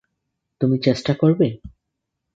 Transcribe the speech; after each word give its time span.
তুমি 0.61 0.75
চেষ্টা 0.85 1.13
করবে? 1.13 1.47